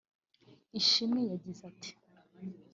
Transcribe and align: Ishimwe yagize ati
Ishimwe 0.79 1.21
yagize 1.31 1.61
ati 1.71 1.91